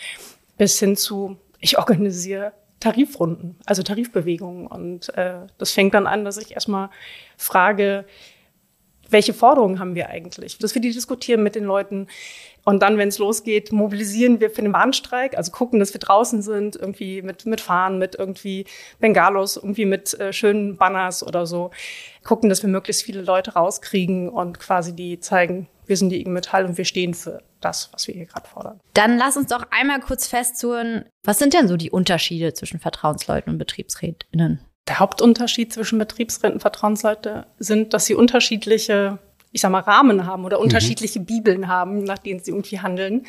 [0.57, 4.67] bis hin zu, ich organisiere Tarifrunden, also Tarifbewegungen.
[4.67, 6.89] Und äh, das fängt dann an, dass ich erstmal
[7.37, 8.05] frage,
[9.09, 10.57] welche Forderungen haben wir eigentlich?
[10.57, 12.07] Dass wir die diskutieren mit den Leuten.
[12.65, 16.41] Und dann, wenn es losgeht, mobilisieren wir für den Warnstreik, also gucken, dass wir draußen
[16.41, 18.65] sind, irgendwie mit, mit Fahnen, mit irgendwie
[18.99, 21.71] Bengalos, irgendwie mit äh, schönen Banners oder so.
[22.23, 26.29] Gucken, dass wir möglichst viele Leute rauskriegen und quasi die zeigen, wir sind die IG
[26.29, 28.79] Metall und wir stehen für das, was wir hier gerade fordern.
[28.93, 33.51] Dann lass uns doch einmal kurz festzurren, was sind denn so die Unterschiede zwischen Vertrauensleuten
[33.53, 34.59] und BetriebsrätInnen?
[34.87, 39.19] Der Hauptunterschied zwischen Betriebsräten und Vertrauensleute sind, dass sie unterschiedliche,
[39.51, 43.25] ich sag mal, Rahmen haben oder unterschiedliche Bibeln haben, nach denen sie irgendwie handeln.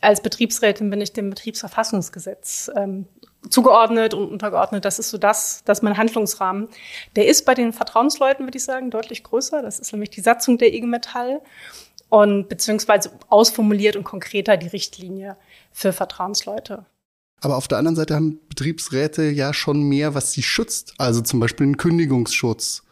[0.00, 3.06] Als Betriebsrätin bin ich dem Betriebsverfassungsgesetz ähm,
[3.48, 4.84] zugeordnet und untergeordnet.
[4.84, 6.68] Das ist so das, das ist mein Handlungsrahmen.
[7.16, 9.62] Der ist bei den Vertrauensleuten, würde ich sagen, deutlich größer.
[9.62, 11.40] Das ist nämlich die Satzung der IG Metall
[12.10, 15.36] und beziehungsweise ausformuliert und konkreter die Richtlinie
[15.72, 16.84] für Vertrauensleute.
[17.40, 20.94] Aber auf der anderen Seite haben Betriebsräte ja schon mehr, was sie schützt.
[20.98, 22.82] Also zum Beispiel einen Kündigungsschutz.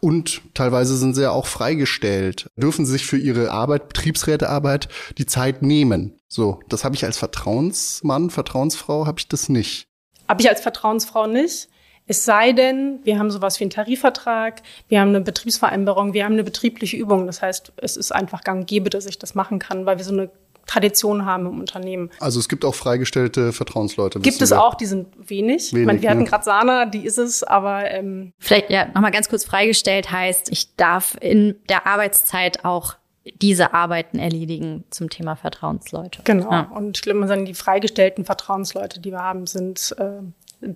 [0.00, 2.50] Und teilweise sind sie ja auch freigestellt.
[2.56, 6.18] Dürfen sich für ihre Arbeit, Betriebsrätearbeit, die Zeit nehmen.
[6.26, 9.86] So, das habe ich als Vertrauensmann, Vertrauensfrau, habe ich das nicht.
[10.28, 11.68] Habe ich als Vertrauensfrau nicht.
[12.12, 16.34] Es sei denn, wir haben sowas wie einen Tarifvertrag, wir haben eine Betriebsvereinbarung, wir haben
[16.34, 17.24] eine betriebliche Übung.
[17.24, 20.04] Das heißt, es ist einfach gang und gäbe, dass ich das machen kann, weil wir
[20.04, 20.28] so eine
[20.66, 22.10] Tradition haben im Unternehmen.
[22.20, 24.20] Also es gibt auch freigestellte Vertrauensleute.
[24.20, 24.62] Gibt es wir.
[24.62, 25.68] auch, die sind wenig.
[25.68, 26.16] ich Wenig, meine, wir ne?
[26.16, 30.52] hatten gerade Sana, die ist es, aber ähm, Vielleicht ja nochmal ganz kurz freigestellt heißt,
[30.52, 32.96] ich darf in der Arbeitszeit auch
[33.40, 36.20] diese Arbeiten erledigen zum Thema Vertrauensleute.
[36.24, 36.52] genau.
[36.52, 36.70] Ja.
[36.74, 40.20] Und ich glaube, man sagen, die freigestellten Vertrauensleute, die wir haben, sind äh,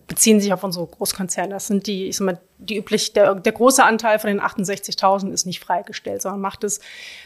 [0.06, 1.50] beziehen sich auf unsere Großkonzerne.
[1.50, 5.30] Das sind die, ich sag mal, die üblich, der, der große Anteil von den 68.000
[5.30, 6.80] ist nicht freigestellt, sondern macht es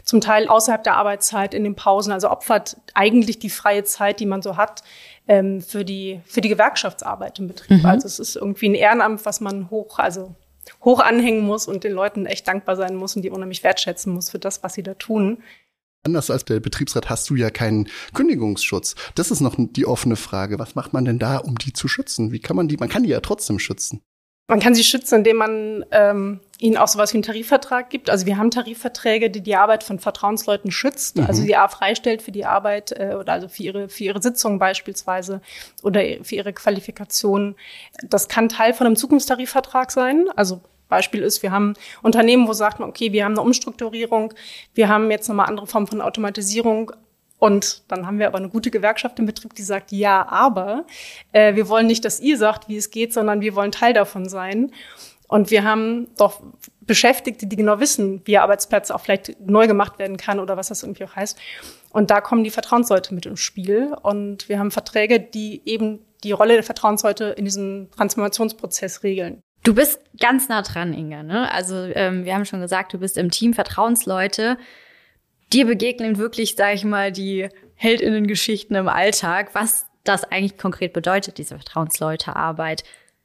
[0.04, 4.26] zum Teil außerhalb der Arbeitszeit in den Pausen, also opfert eigentlich die freie Zeit, die
[4.26, 4.82] man so hat,
[5.26, 7.84] ähm, für die, für die Gewerkschaftsarbeit im Betrieb.
[7.84, 10.34] Also es ist irgendwie ein Ehrenamt, was man hoch, also
[10.84, 14.30] hoch anhängen muss und den Leuten echt dankbar sein muss und die unheimlich wertschätzen muss
[14.30, 15.42] für das, was sie da tun.
[16.02, 18.94] Anders als der Betriebsrat hast du ja keinen Kündigungsschutz.
[19.14, 20.58] Das ist noch die offene Frage.
[20.58, 22.32] Was macht man denn da, um die zu schützen?
[22.32, 22.78] Wie kann man die?
[22.78, 24.00] Man kann die ja trotzdem schützen.
[24.48, 28.10] Man kann sie schützen, indem man ähm, ihnen auch sowas wie einen Tarifvertrag gibt.
[28.10, 31.26] Also wir haben Tarifverträge, die die Arbeit von Vertrauensleuten schützt, Mhm.
[31.26, 34.58] also die A freistellt für die Arbeit äh, oder also für ihre für ihre Sitzungen
[34.58, 35.40] beispielsweise
[35.84, 37.54] oder für ihre Qualifikation.
[38.02, 40.26] Das kann Teil von einem Zukunftstarifvertrag sein.
[40.34, 44.34] Also Beispiel ist, wir haben Unternehmen, wo sagt man, okay, wir haben eine Umstrukturierung,
[44.74, 46.92] wir haben jetzt nochmal andere Formen von Automatisierung.
[47.38, 50.84] Und dann haben wir aber eine gute Gewerkschaft im Betrieb, die sagt, ja, aber
[51.32, 54.28] äh, wir wollen nicht, dass ihr sagt, wie es geht, sondern wir wollen Teil davon
[54.28, 54.72] sein.
[55.26, 56.42] Und wir haben doch
[56.80, 60.82] Beschäftigte, die genau wissen, wie Arbeitsplätze auch vielleicht neu gemacht werden kann oder was das
[60.82, 61.38] irgendwie auch heißt.
[61.90, 63.94] Und da kommen die Vertrauensleute mit ins Spiel.
[64.02, 69.40] Und wir haben Verträge, die eben die Rolle der Vertrauensleute in diesem Transformationsprozess regeln.
[69.62, 71.22] Du bist ganz nah dran, Inga.
[71.22, 71.52] Ne?
[71.52, 74.56] Also ähm, wir haben schon gesagt, du bist im Team Vertrauensleute.
[75.52, 81.38] Dir begegnen wirklich, sage ich mal, die Heldinnengeschichten im Alltag, was das eigentlich konkret bedeutet,
[81.38, 82.84] diese Vertrauensleutearbeit.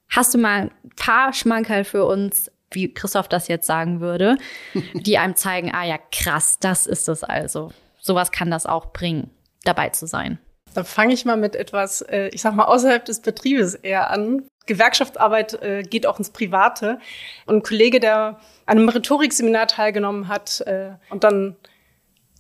[0.10, 4.38] Hast du mal ein paar Schmankerl für uns, wie Christoph das jetzt sagen würde,
[4.94, 7.72] die einem zeigen, ah ja, krass, das ist es also.
[8.00, 9.32] Sowas kann das auch bringen,
[9.64, 10.38] dabei zu sein.
[10.74, 14.44] Da fange ich mal mit etwas, äh, ich sag mal, außerhalb des Betriebes eher an.
[14.66, 17.00] Gewerkschaftsarbeit äh, geht auch ins Private.
[17.46, 21.56] Und ein Kollege, der an einem Rhetorikseminar teilgenommen hat äh, und dann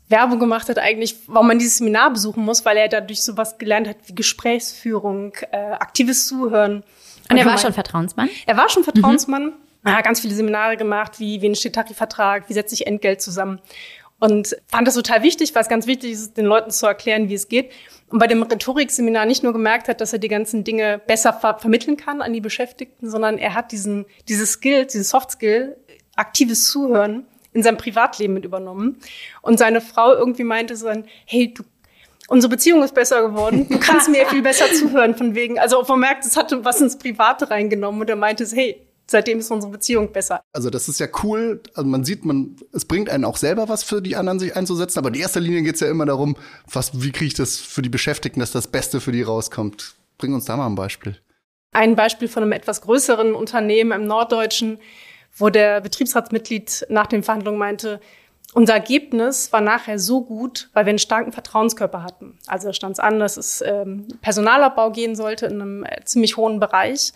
[0.07, 3.87] Werbung gemacht hat eigentlich, warum man dieses Seminar besuchen muss, weil er dadurch sowas gelernt
[3.87, 6.83] hat wie Gesprächsführung, äh, aktives Zuhören.
[7.29, 8.29] Und er war schon Vertrauensmann?
[8.45, 12.53] er war schon Vertrauensmann, er hat ganz viele Seminare gemacht, wie, wie entsteht Tarifvertrag, wie
[12.53, 13.59] setze ich Entgelt zusammen.
[14.19, 17.33] Und fand das total wichtig, weil es ganz wichtig ist, den Leuten zu erklären, wie
[17.33, 17.71] es geht.
[18.09, 21.57] Und bei dem Rhetorikseminar nicht nur gemerkt hat, dass er die ganzen Dinge besser ver
[21.57, 25.75] vermitteln kann an die Beschäftigten, sondern er hat diesen, dieses Skill, dieses Soft Skill,
[26.15, 28.99] aktives Zuhören in seinem Privatleben mit übernommen.
[29.41, 30.89] Und seine Frau irgendwie meinte so,
[31.25, 31.63] hey, du
[32.27, 33.67] unsere Beziehung ist besser geworden.
[33.69, 35.59] Du kannst mir viel besser zuhören von wegen.
[35.59, 39.51] Also man merkt, es hatte was ins Private reingenommen und er meinte, hey, seitdem ist
[39.51, 40.41] unsere Beziehung besser.
[40.53, 41.61] Also das ist ja cool.
[41.73, 44.99] Also man sieht, man, es bringt einen auch selber was für die anderen, sich einzusetzen.
[44.99, 46.35] Aber in erster Linie geht es ja immer darum,
[46.71, 49.95] was, wie kriege ich das für die Beschäftigten, dass das Beste für die rauskommt.
[50.17, 51.17] Bring uns da mal ein Beispiel.
[51.71, 54.79] Ein Beispiel von einem etwas größeren Unternehmen im Norddeutschen,
[55.35, 57.99] wo der Betriebsratsmitglied nach den Verhandlungen meinte,
[58.53, 62.39] unser Ergebnis war nachher so gut, weil wir einen starken Vertrauenskörper hatten.
[62.47, 66.61] Also stand es an, dass es ähm, Personalabbau gehen sollte in einem äh, ziemlich hohen
[66.61, 67.11] Bereich.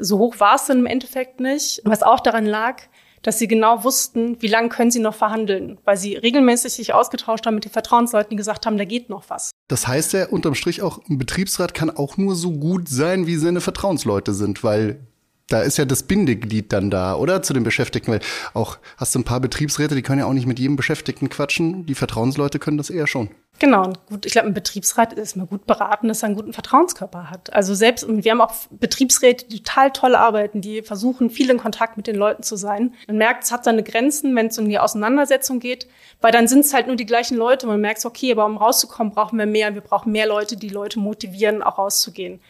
[0.00, 1.80] So hoch war es dann im Endeffekt nicht.
[1.84, 2.82] Was auch daran lag,
[3.22, 7.44] dass sie genau wussten, wie lange können sie noch verhandeln, weil sie regelmäßig sich ausgetauscht
[7.46, 9.50] haben mit den Vertrauensleuten, die gesagt haben, da geht noch was.
[9.68, 13.36] Das heißt ja unterm Strich auch, ein Betriebsrat kann auch nur so gut sein, wie
[13.36, 15.00] seine Vertrauensleute sind, weil
[15.48, 17.42] da ist ja das Bindeglied dann da, oder?
[17.42, 18.12] Zu den Beschäftigten.
[18.12, 18.20] Weil
[18.54, 21.86] auch hast du ein paar Betriebsräte, die können ja auch nicht mit jedem Beschäftigten quatschen.
[21.86, 23.30] Die Vertrauensleute können das eher schon.
[23.58, 27.30] Genau, gut, ich glaube, ein Betriebsrat ist mal gut beraten, dass er einen guten Vertrauenskörper
[27.30, 27.54] hat.
[27.54, 31.56] Also selbst, und wir haben auch Betriebsräte, die total toll arbeiten, die versuchen, viel in
[31.56, 32.94] Kontakt mit den Leuten zu sein.
[33.06, 35.86] Man merkt, es hat seine Grenzen, wenn es in die Auseinandersetzung geht,
[36.20, 37.66] weil dann sind es halt nur die gleichen Leute.
[37.66, 39.72] Man merkt, okay, aber um rauszukommen, brauchen wir mehr.
[39.72, 42.40] Wir brauchen mehr Leute, die Leute motivieren, auch rauszugehen.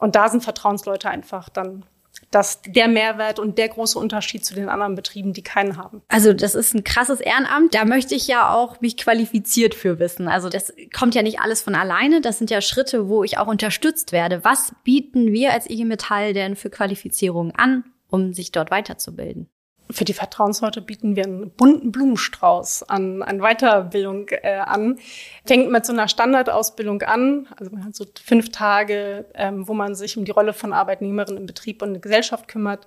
[0.00, 1.84] Und da sind Vertrauensleute einfach dann
[2.30, 6.02] das der Mehrwert und der große Unterschied zu den anderen Betrieben, die keinen haben.
[6.08, 7.74] Also das ist ein krasses Ehrenamt.
[7.74, 10.28] Da möchte ich ja auch mich qualifiziert für wissen.
[10.28, 12.20] Also das kommt ja nicht alles von alleine.
[12.20, 14.44] Das sind ja Schritte, wo ich auch unterstützt werde.
[14.44, 19.48] Was bieten wir als IG Metall denn für Qualifizierungen an, um sich dort weiterzubilden?
[19.90, 24.98] Für die Vertrauensleute bieten wir einen bunten Blumenstrauß an, an Weiterbildung äh, an.
[25.46, 29.94] Fängt mit so einer Standardausbildung an, also man hat so fünf Tage, ähm, wo man
[29.94, 32.86] sich um die Rolle von Arbeitnehmerin im Betrieb und in der Gesellschaft kümmert.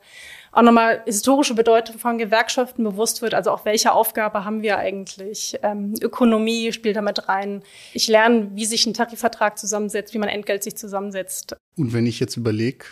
[0.52, 5.58] Auch nochmal historische Bedeutung von Gewerkschaften bewusst wird, also auch welche Aufgabe haben wir eigentlich.
[5.64, 7.64] Ähm, Ökonomie spielt damit rein.
[7.94, 11.56] Ich lerne, wie sich ein Tarifvertrag zusammensetzt, wie man Entgelt sich zusammensetzt.
[11.78, 12.86] Und wenn ich jetzt überlege,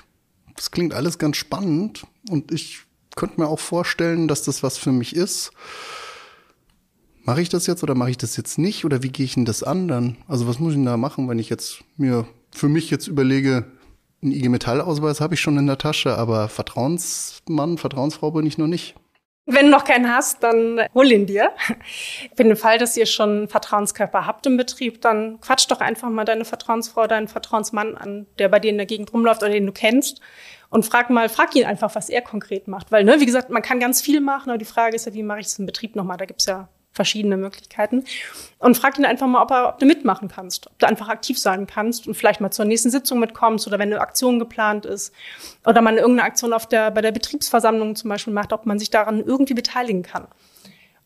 [0.55, 2.88] das klingt alles ganz spannend und ich
[3.19, 5.51] könnte mir auch vorstellen, dass das was für mich ist.
[7.23, 8.85] Mache ich das jetzt oder mache ich das jetzt nicht?
[8.85, 10.17] Oder wie gehe ich denn das an dann?
[10.27, 13.65] Also was muss ich denn da machen, wenn ich jetzt mir für mich jetzt überlege,
[14.23, 18.67] einen IG Metall-Ausweis habe ich schon in der Tasche, aber Vertrauensmann, Vertrauensfrau bin ich noch
[18.67, 18.95] nicht.
[19.45, 21.51] Wenn du noch keinen hast, dann hol ihn dir.
[22.37, 26.09] Für den Fall, dass ihr schon einen Vertrauenskörper habt im Betrieb, dann quatsch doch einfach
[26.09, 29.65] mal deine Vertrauensfrau, deinen Vertrauensmann an, der bei dir in der Gegend rumläuft oder den
[29.65, 30.21] du kennst
[30.69, 32.91] und frag mal, frag ihn einfach, was er konkret macht.
[32.91, 35.23] Weil, ne, wie gesagt, man kann ganz viel machen, aber die Frage ist ja, wie
[35.23, 36.17] mache ich es im Betrieb nochmal?
[36.17, 38.03] Da gibt's ja verschiedene Möglichkeiten.
[38.57, 41.39] Und frag ihn einfach mal, ob, er, ob du mitmachen kannst, ob du einfach aktiv
[41.39, 45.13] sein kannst und vielleicht mal zur nächsten Sitzung mitkommst oder wenn eine Aktion geplant ist
[45.65, 48.89] oder man irgendeine Aktion auf der, bei der Betriebsversammlung zum Beispiel macht, ob man sich
[48.89, 50.27] daran irgendwie beteiligen kann.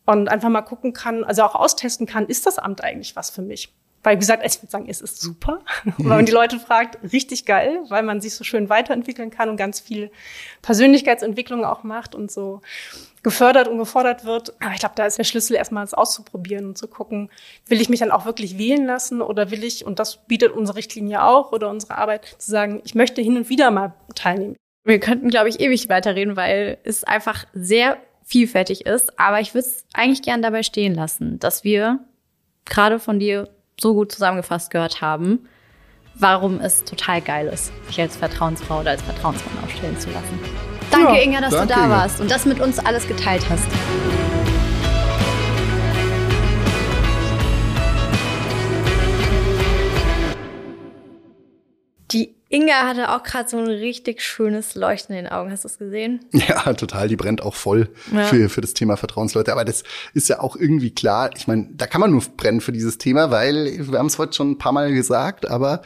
[0.05, 3.41] Und einfach mal gucken kann, also auch austesten kann, ist das Amt eigentlich was für
[3.41, 3.73] mich?
[4.03, 5.61] Weil, wie gesagt, ich würde sagen, es ist super.
[5.83, 5.93] Mhm.
[5.97, 9.57] Wenn man die Leute fragt, richtig geil, weil man sich so schön weiterentwickeln kann und
[9.57, 10.11] ganz viel
[10.61, 12.61] Persönlichkeitsentwicklung auch macht und so
[13.23, 14.53] gefördert und gefordert wird.
[14.61, 17.29] Aber ich glaube, da ist der Schlüssel erstmal es auszuprobieren und zu gucken,
[17.67, 20.77] will ich mich dann auch wirklich wählen lassen oder will ich, und das bietet unsere
[20.77, 24.57] Richtlinie auch oder unsere Arbeit, zu sagen, ich möchte hin und wieder mal teilnehmen.
[24.85, 29.17] Wir könnten, glaube ich, ewig weiterreden, weil es einfach sehr vielfältig ist.
[29.17, 31.99] Aber ich würde es eigentlich gern dabei stehen lassen, dass wir
[32.65, 35.47] gerade von dir so gut zusammengefasst gehört haben,
[36.15, 40.39] warum es total geil ist, sich als Vertrauensfrau oder als Vertrauensmann aufstellen zu lassen.
[40.91, 43.67] Danke, ja, Inga, dass danke, du da warst und das mit uns alles geteilt hast.
[52.13, 55.51] Die Inga hatte auch gerade so ein richtig schönes Leuchten in den Augen.
[55.51, 56.19] Hast du es gesehen?
[56.31, 57.07] Ja, total.
[57.07, 58.25] Die brennt auch voll ja.
[58.25, 59.51] für, für das Thema Vertrauensleute.
[59.51, 61.31] Aber das ist ja auch irgendwie klar.
[61.35, 64.33] Ich meine, da kann man nur brennen für dieses Thema, weil wir haben es heute
[64.33, 65.81] schon ein paar Mal gesagt, aber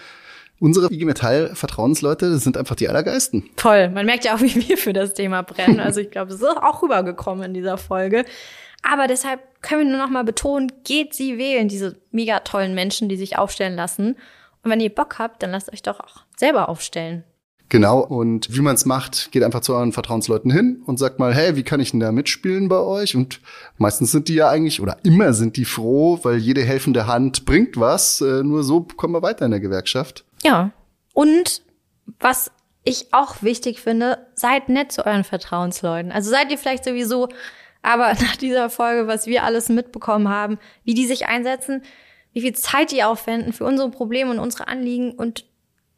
[0.59, 3.49] unsere IG Metall Vertrauensleute, das sind einfach die Allergeisten.
[3.55, 3.89] Voll.
[3.89, 5.79] Man merkt ja auch, wie wir für das Thema brennen.
[5.79, 8.25] Also ich glaube, es ist auch rübergekommen in dieser Folge.
[8.83, 13.07] Aber deshalb können wir nur noch mal betonen, geht sie wählen, diese mega tollen Menschen,
[13.09, 14.17] die sich aufstellen lassen.
[14.67, 17.23] Und wenn ihr Bock habt, dann lasst euch doch auch selber aufstellen.
[17.69, 21.34] Genau, und wie man es macht, geht einfach zu euren Vertrauensleuten hin und sagt mal,
[21.34, 23.15] hey, wie kann ich denn da mitspielen bei euch?
[23.15, 23.39] Und
[23.77, 27.77] meistens sind die ja eigentlich, oder immer sind die froh, weil jede helfende Hand bringt
[27.77, 28.19] was.
[28.19, 30.25] Äh, nur so kommen wir weiter in der Gewerkschaft.
[30.43, 30.71] Ja,
[31.13, 31.62] und
[32.19, 32.51] was
[32.84, 36.12] ich auch wichtig finde, seid nett zu euren Vertrauensleuten.
[36.12, 37.30] Also seid ihr vielleicht sowieso
[37.82, 41.82] Aber nach dieser Folge, was wir alles mitbekommen haben, wie die sich einsetzen,
[42.38, 45.45] wie viel Zeit die aufwenden für unsere Probleme und unsere Anliegen und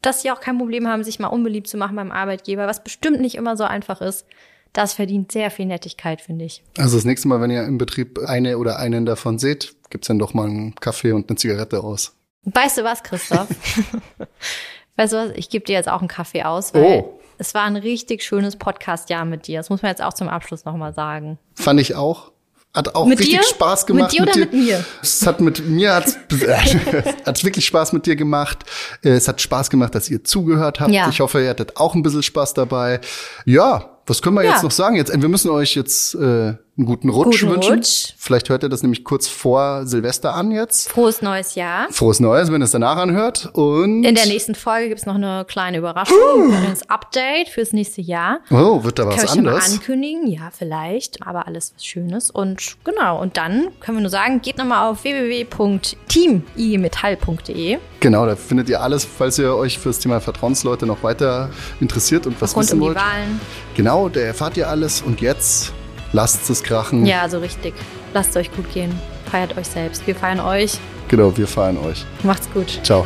[0.02, 3.19] dass sie auch kein Problem haben, sich mal unbeliebt zu machen beim Arbeitgeber, was bestimmt
[3.19, 4.25] nicht immer so einfach ist.
[4.71, 6.63] Das verdient sehr viel Nettigkeit, finde ich.
[6.78, 10.17] Also das nächste Mal, wenn ihr im Betrieb eine oder einen davon seht, gibt's dann
[10.17, 12.15] doch mal einen Kaffee und eine Zigarette aus.
[12.43, 13.49] Weißt du was, Christoph?
[14.95, 15.32] weißt du was?
[15.36, 17.19] Ich gebe dir jetzt auch einen Kaffee aus, weil Oh.
[17.38, 19.60] es war ein richtig schönes Podcast-Jahr mit dir.
[19.60, 21.38] Das muss man jetzt auch zum Abschluss nochmal sagen.
[21.56, 22.32] Fand ich auch.
[22.73, 23.43] Hat auch Mit richtig dir?
[23.43, 24.12] Spaß gemacht.
[24.12, 24.86] Mit dir oder mit mir?
[25.01, 26.17] Es hat mit mir hat's,
[27.25, 28.60] hat's wirklich Spaß mit dir gemacht.
[29.03, 30.91] Äh, Es hat Spaß gemacht, dass ihr zugehört habt.
[30.91, 31.10] Ja.
[31.10, 33.01] Ich hoffe, ihr hattet auch ein bisschen Spaß dabei.
[33.45, 34.51] Ja, was können wir Ja.
[34.51, 34.95] jetzt noch sagen?
[34.97, 37.73] Jetzt, wir müssen euch jetzt äh, einen guten Rutsch Guten wünschen.
[37.75, 38.13] Rutsch.
[38.17, 40.89] Vielleicht hört ihr das nämlich kurz vor Silvester an jetzt.
[40.89, 41.87] Frohes neues Jahr.
[41.91, 43.49] Frohes Neues, wenn ihr es danach anhört.
[43.53, 46.15] Und In der nächsten Folge gibt's noch eine kleine Überraschung,
[46.45, 48.39] ein kleines Update fürs nächste Jahr.
[48.49, 49.73] oh, wird da Können was wir schon mal anderes?
[49.73, 50.25] ankündigen?
[50.27, 52.31] Ja, vielleicht, aber alles was Schönes.
[52.31, 58.69] Und genau, und dann können wir nur sagen, geht nochmal auf www.teamimetall.de Genau, da findet
[58.69, 61.49] ihr alles, falls ihr euch für das Thema Vertrauensleute noch weiter
[61.81, 62.95] interessiert und was rund wissen um die wollt.
[62.97, 63.41] Wahlen.
[63.75, 65.73] Genau, da erfahrt ihr alles und jetzt
[66.13, 67.06] lasst es krachen.
[67.06, 67.74] Ja, so richtig.
[68.13, 68.98] Lasst euch gut gehen.
[69.30, 70.06] Feiert euch selbst.
[70.08, 70.78] Wir feiern euch.
[71.08, 72.06] Genau, wir feiern euch.
[72.24, 72.80] Macht's gut.
[72.84, 73.06] Ciao.